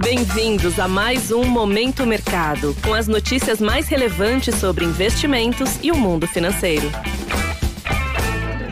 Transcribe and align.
Bem-vindos 0.00 0.78
a 0.78 0.86
mais 0.86 1.32
um 1.32 1.44
Momento 1.44 2.06
Mercado, 2.06 2.74
com 2.84 2.94
as 2.94 3.08
notícias 3.08 3.60
mais 3.60 3.88
relevantes 3.88 4.54
sobre 4.54 4.84
investimentos 4.84 5.78
e 5.82 5.90
o 5.90 5.96
mundo 5.96 6.26
financeiro. 6.26 6.88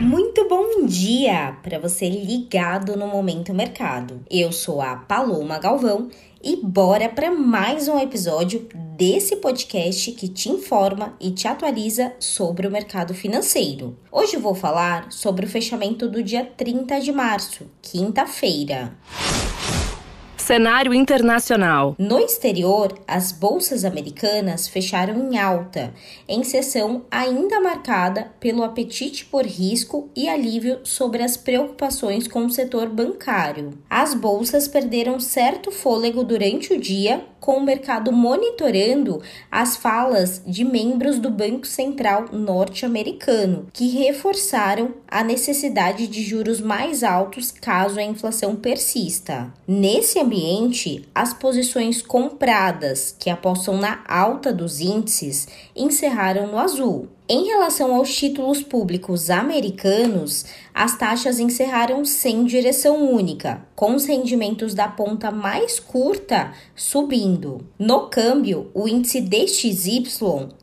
Muito 0.01 0.49
bom 0.49 0.87
dia 0.87 1.57
para 1.65 1.81
você 1.81 2.09
ligado 2.09 2.97
no 2.97 3.09
Momento 3.09 3.53
Mercado. 3.53 4.21
Eu 4.31 4.53
sou 4.53 4.81
a 4.81 4.95
Paloma 4.97 5.59
Galvão 5.59 6.09
e 6.41 6.57
bora 6.63 7.09
para 7.09 7.31
mais 7.31 7.89
um 7.89 7.99
episódio 7.99 8.69
desse 8.97 9.37
podcast 9.37 10.13
que 10.13 10.29
te 10.29 10.49
informa 10.49 11.17
e 11.21 11.33
te 11.33 11.49
atualiza 11.49 12.15
sobre 12.21 12.69
o 12.69 12.71
mercado 12.71 13.13
financeiro. 13.13 13.99
Hoje 14.13 14.37
vou 14.37 14.55
falar 14.55 15.11
sobre 15.11 15.45
o 15.45 15.49
fechamento 15.49 16.09
do 16.09 16.23
dia 16.23 16.45
30 16.45 17.01
de 17.01 17.11
março, 17.11 17.67
quinta-feira. 17.83 18.97
Cenário 20.47 20.95
internacional. 20.95 21.97
No 21.99 22.21
exterior, 22.21 22.97
as 23.05 23.33
bolsas 23.33 23.85
americanas 23.85 24.69
fecharam 24.69 25.29
em 25.29 25.37
alta, 25.37 25.93
em 26.29 26.45
sessão 26.45 27.05
ainda 27.11 27.61
marcada 27.61 28.31
pelo 28.39 28.63
apetite 28.63 29.25
por 29.25 29.45
risco 29.45 30.09
e 30.15 30.29
alívio 30.29 30.79
sobre 30.85 31.25
as 31.25 31.37
preocupações 31.37 32.29
com 32.29 32.47
o 32.47 32.51
setor 32.51 32.89
bancário. 32.89 33.77
As 33.91 34.15
bolsas 34.15 34.69
perderam 34.69 35.19
certo 35.19 35.73
fôlego 35.73 36.23
durante 36.23 36.73
o 36.73 36.81
dia, 36.81 37.27
com 37.47 37.59
o 37.59 37.65
mercado 37.65 38.11
monitorando 38.11 39.23
as 39.49 39.77
falas 39.77 40.43
de 40.45 40.65
membros 40.65 41.21
do 41.21 41.31
Banco 41.31 41.65
Central 41.65 42.25
norte-americano, 42.33 43.69
que 43.73 43.87
reforçaram 43.87 44.95
a 45.07 45.23
necessidade 45.23 46.09
de 46.09 46.25
juros 46.25 46.61
mais 46.61 47.05
altos 47.05 47.53
caso 47.53 48.01
a 48.01 48.03
inflação 48.03 48.57
persista. 48.57 49.55
Nesse 49.65 50.19
ambiente, 50.19 51.09
as 51.15 51.33
posições 51.33 52.03
compradas, 52.03 53.15
que 53.17 53.31
apostam 53.31 53.77
na 53.79 54.01
alta 54.09 54.53
dos 54.53 54.81
índices, 54.81 55.47
encerraram 55.77 56.49
no 56.49 56.59
azul. 56.59 57.09
Em 57.29 57.47
relação 57.47 57.93
aos 57.93 58.15
títulos 58.15 58.63
públicos 58.63 59.31
americanos, 59.31 60.45
as 60.73 60.97
taxas 60.97 61.41
encerraram 61.41 62.05
sem 62.05 62.45
direção 62.45 63.13
única, 63.13 63.67
com 63.75 63.97
os 63.97 64.05
rendimentos 64.05 64.75
da 64.75 64.87
ponta 64.87 65.33
mais 65.33 65.81
curta 65.81 66.53
subindo. 66.77 67.67
No 67.77 68.09
câmbio, 68.09 68.71
o 68.73 68.87
índice 68.87 69.21
DXY, 69.21 70.05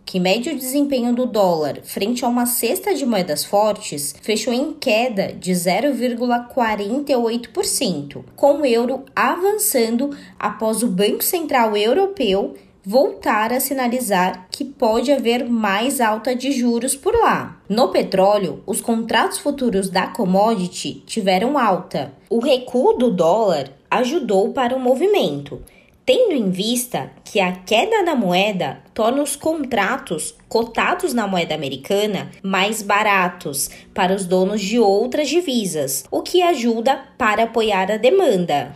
que 0.05 0.21
mede 0.21 0.51
o 0.51 0.57
desempenho 0.57 1.13
do 1.13 1.25
dólar 1.25 1.81
frente 1.83 2.23
a 2.23 2.29
uma 2.29 2.45
cesta 2.45 2.95
de 2.95 3.05
moedas 3.05 3.43
fortes, 3.43 4.15
fechou 4.21 4.53
em 4.53 4.71
queda 4.71 5.33
de 5.33 5.51
0,48%, 5.51 8.23
com 8.37 8.61
o 8.61 8.65
euro 8.65 9.03
avançando 9.13 10.15
após 10.39 10.81
o 10.81 10.87
Banco 10.87 11.25
Central 11.25 11.75
Europeu 11.75 12.55
voltar 12.85 13.53
a 13.53 13.59
sinalizar 13.59 14.47
que 14.51 14.65
pode 14.65 15.11
haver 15.11 15.47
mais 15.49 16.01
alta 16.01 16.35
de 16.35 16.51
juros 16.51 16.95
por 16.95 17.15
lá. 17.15 17.61
No 17.69 17.89
petróleo, 17.89 18.61
os 18.65 18.81
contratos 18.81 19.39
futuros 19.39 19.89
da 19.89 20.07
commodity 20.07 21.03
tiveram 21.05 21.57
alta. 21.57 22.13
O 22.29 22.39
recuo 22.39 22.93
do 22.93 23.09
dólar 23.09 23.71
ajudou 23.89 24.51
para 24.51 24.75
o 24.75 24.79
movimento, 24.79 25.61
tendo 26.05 26.33
em 26.33 26.49
vista 26.49 27.11
que 27.23 27.39
a 27.39 27.53
queda 27.53 28.03
da 28.03 28.15
moeda 28.15 28.79
torna 28.93 29.23
os 29.23 29.35
contratos 29.35 30.35
cotados 30.49 31.13
na 31.13 31.25
moeda 31.25 31.55
americana 31.55 32.29
mais 32.43 32.81
baratos 32.81 33.69
para 33.93 34.13
os 34.13 34.25
donos 34.25 34.59
de 34.59 34.77
outras 34.77 35.29
divisas, 35.29 36.03
o 36.11 36.21
que 36.21 36.41
ajuda 36.41 36.99
para 37.17 37.43
apoiar 37.43 37.89
a 37.91 37.97
demanda. 37.97 38.73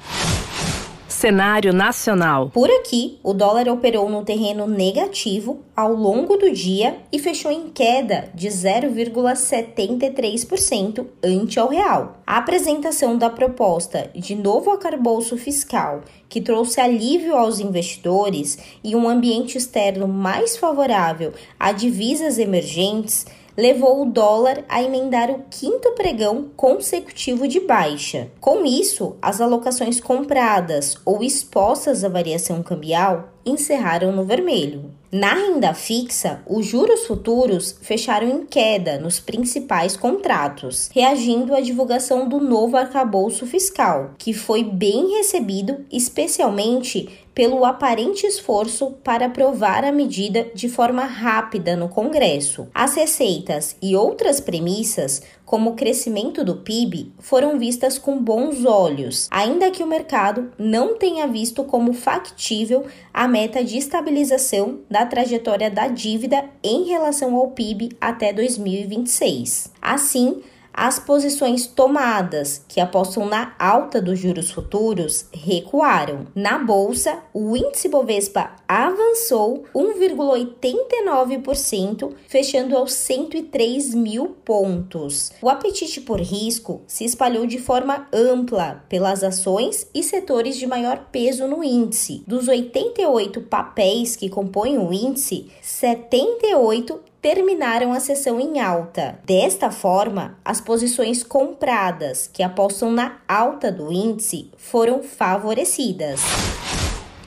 Cenário 1.17 1.73
nacional. 1.73 2.51
Por 2.51 2.69
aqui, 2.69 3.17
o 3.23 3.33
dólar 3.33 3.67
operou 3.69 4.07
no 4.07 4.23
terreno 4.23 4.67
negativo 4.67 5.61
ao 5.75 5.91
longo 5.91 6.37
do 6.37 6.53
dia 6.53 6.97
e 7.11 7.17
fechou 7.17 7.51
em 7.51 7.69
queda 7.69 8.29
de 8.35 8.47
0,73% 8.49 11.07
ante 11.23 11.59
ao 11.59 11.69
real. 11.69 12.19
A 12.27 12.37
apresentação 12.37 13.17
da 13.17 13.31
proposta 13.31 14.11
de 14.13 14.35
novo 14.35 14.69
arcabouço 14.69 15.35
fiscal, 15.37 16.03
que 16.29 16.39
trouxe 16.39 16.79
alívio 16.79 17.35
aos 17.35 17.59
investidores 17.59 18.59
e 18.83 18.95
um 18.95 19.09
ambiente 19.09 19.57
externo 19.57 20.07
mais 20.07 20.55
favorável 20.55 21.33
a 21.59 21.71
divisas 21.71 22.37
emergentes, 22.37 23.25
levou 23.57 24.03
o 24.03 24.05
dólar 24.05 24.63
a 24.69 24.83
emendar 24.83 25.31
o 25.31 25.43
quinto 25.49 25.93
pregão 25.93 26.51
consecutivo 26.55 27.47
de 27.47 27.59
baixa. 27.59 28.27
Com 28.39 28.63
isso, 28.63 29.15
as 29.19 29.41
alocações 29.41 29.99
compradas 29.99 30.95
ou 31.03 31.23
expostas 31.23 32.03
à 32.03 32.09
variação 32.09 32.61
cambial 32.61 33.29
encerraram 33.43 34.11
no 34.11 34.23
vermelho. 34.23 34.91
Na 35.09 35.33
renda 35.33 35.73
fixa, 35.73 36.41
os 36.45 36.65
juros 36.65 37.05
futuros 37.05 37.77
fecharam 37.81 38.27
em 38.27 38.45
queda 38.45 38.99
nos 38.99 39.21
principais 39.21 39.95
contratos, 39.95 40.89
reagindo 40.93 41.55
à 41.55 41.61
divulgação 41.61 42.27
do 42.27 42.41
novo 42.41 42.75
arcabouço 42.75 43.47
fiscal, 43.47 44.11
que 44.17 44.33
foi 44.33 44.63
bem 44.63 45.15
recebido, 45.15 45.85
especialmente 45.89 47.25
pelo 47.37 47.63
aparente 47.65 48.25
esforço 48.25 48.93
para 49.03 49.27
aprovar 49.27 49.85
a 49.85 49.91
medida 49.91 50.47
de 50.55 50.67
forma 50.67 51.03
rápida 51.03 51.75
no 51.75 51.87
Congresso. 51.87 52.67
As 52.73 52.95
receitas 52.95 53.77
e 53.79 53.95
outras 53.95 54.39
premissas 54.41 55.21
como 55.47 55.69
o 55.69 55.75
crescimento 55.75 56.43
do 56.43 56.57
PIB, 56.57 57.13
foram 57.19 57.57
vistas 57.57 57.97
com 57.97 58.21
bons 58.21 58.65
olhos, 58.65 59.29
ainda 59.31 59.71
que 59.71 59.81
o 59.81 59.87
mercado 59.87 60.51
não 60.59 60.97
tenha 60.97 61.25
visto 61.25 61.63
como 61.63 61.93
factível 61.93 62.85
a 63.13 63.29
meta 63.29 63.63
de 63.63 63.77
estabilização 63.77 64.79
da 64.91 65.05
trajetória 65.05 65.71
da 65.71 65.87
dívida 65.87 66.43
em 66.61 66.83
relação 66.83 67.33
ao 67.33 67.51
PIB 67.51 67.95
até 68.01 68.33
2026. 68.33 69.71
Assim, 69.81 70.41
as 70.77 70.99
posições 70.99 71.65
tomadas, 71.65 72.63
que 72.67 72.79
apostam 72.79 73.25
na 73.25 73.55
alta 73.57 73.99
dos 73.99 74.19
juros 74.19 74.51
futuros, 74.51 75.25
recuaram. 75.33 76.27
Na 76.35 76.59
bolsa, 76.59 77.17
o 77.33 77.57
índice 77.57 77.89
Bovespa 77.89 78.51
avançou 78.67 79.63
1,89%, 79.73 82.13
fechando 82.27 82.77
aos 82.77 82.93
103 82.93 83.95
mil 83.95 84.37
pontos. 84.45 85.31
O 85.41 85.49
apetite 85.49 85.99
por 85.99 86.21
risco 86.21 86.83
se 86.85 87.05
espalhou 87.05 87.47
de 87.47 87.57
forma 87.57 88.07
ampla 88.13 88.85
pelas 88.87 89.23
ações 89.23 89.87
e 89.95 90.03
setores 90.03 90.57
de 90.57 90.67
maior 90.67 91.07
peso 91.11 91.47
no 91.47 91.63
índice. 91.63 92.23
Dos 92.27 92.47
88 92.47 93.41
papéis 93.41 94.15
que 94.15 94.29
compõem 94.29 94.77
o 94.77 94.93
índice, 94.93 95.49
78 95.59 97.06
terminaram 97.21 97.93
a 97.93 97.99
sessão 97.99 98.39
em 98.39 98.59
alta. 98.59 99.19
Desta 99.25 99.71
forma, 99.71 100.37
as 100.43 100.61
posições 100.61 101.23
compradas 101.23 102.29
que 102.31 102.43
apostam 102.43 102.91
na 102.91 103.17
alta 103.27 103.71
do 103.71 103.91
índice 103.91 104.51
foram 104.57 105.03
favorecidas. 105.03 106.21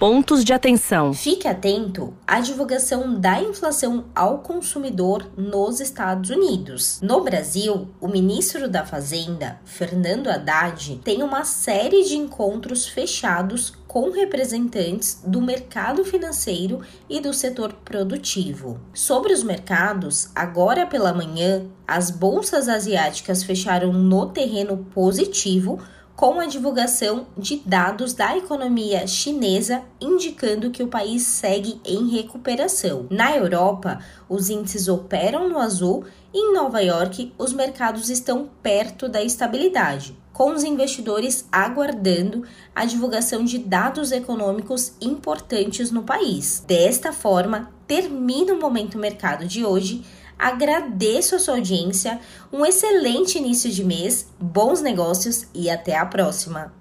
Pontos 0.00 0.46
de 0.46 0.54
atenção. 0.54 1.12
Fique 1.12 1.46
atento 1.46 2.14
à 2.26 2.40
divulgação 2.40 3.20
da 3.20 3.38
inflação 3.42 4.06
ao 4.14 4.38
consumidor 4.38 5.30
nos 5.36 5.78
Estados 5.78 6.30
Unidos. 6.30 6.98
No 7.02 7.22
Brasil, 7.22 7.86
o 8.00 8.08
ministro 8.08 8.66
da 8.66 8.86
Fazenda, 8.86 9.60
Fernando 9.66 10.28
Haddad, 10.28 10.98
tem 11.04 11.22
uma 11.22 11.44
série 11.44 12.02
de 12.02 12.16
encontros 12.16 12.88
fechados 12.88 13.74
com 13.86 14.10
representantes 14.10 15.20
do 15.26 15.42
mercado 15.42 16.02
financeiro 16.02 16.80
e 17.06 17.20
do 17.20 17.34
setor 17.34 17.74
produtivo. 17.84 18.80
Sobre 18.94 19.34
os 19.34 19.42
mercados, 19.42 20.30
agora 20.34 20.86
pela 20.86 21.12
manhã, 21.12 21.66
as 21.86 22.10
bolsas 22.10 22.70
asiáticas 22.70 23.42
fecharam 23.42 23.92
no 23.92 24.30
terreno 24.30 24.78
positivo 24.94 25.78
com 26.20 26.38
a 26.38 26.44
divulgação 26.44 27.28
de 27.34 27.62
dados 27.64 28.12
da 28.12 28.36
economia 28.36 29.06
chinesa 29.06 29.80
indicando 29.98 30.70
que 30.70 30.82
o 30.82 30.86
país 30.86 31.22
segue 31.22 31.80
em 31.82 32.10
recuperação. 32.10 33.06
Na 33.08 33.34
Europa, 33.34 34.00
os 34.28 34.50
índices 34.50 34.86
operam 34.86 35.48
no 35.48 35.58
azul 35.58 36.04
e 36.30 36.38
em 36.38 36.52
Nova 36.52 36.82
York, 36.82 37.32
os 37.38 37.54
mercados 37.54 38.10
estão 38.10 38.50
perto 38.62 39.08
da 39.08 39.22
estabilidade, 39.22 40.14
com 40.30 40.50
os 40.50 40.62
investidores 40.62 41.48
aguardando 41.50 42.44
a 42.76 42.84
divulgação 42.84 43.42
de 43.42 43.56
dados 43.56 44.12
econômicos 44.12 44.92
importantes 45.00 45.90
no 45.90 46.02
país. 46.02 46.62
Desta 46.66 47.14
forma, 47.14 47.70
termina 47.86 48.52
o 48.52 48.60
momento 48.60 48.98
mercado 48.98 49.46
de 49.46 49.64
hoje 49.64 50.04
Agradeço 50.40 51.36
a 51.36 51.38
sua 51.38 51.54
audiência, 51.56 52.18
um 52.50 52.64
excelente 52.64 53.36
início 53.36 53.70
de 53.70 53.84
mês, 53.84 54.26
bons 54.40 54.80
negócios 54.80 55.46
e 55.54 55.68
até 55.68 55.98
a 55.98 56.06
próxima. 56.06 56.72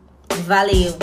Valeu! 0.45 0.97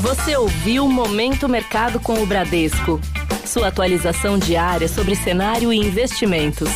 Você 0.00 0.34
ouviu 0.34 0.86
o 0.86 0.90
Momento 0.90 1.46
Mercado 1.48 2.00
com 2.00 2.22
o 2.22 2.26
Bradesco. 2.26 2.98
Sua 3.44 3.68
atualização 3.68 4.38
diária 4.38 4.88
sobre 4.88 5.14
cenário 5.14 5.70
e 5.70 5.76
investimentos. 5.76 6.70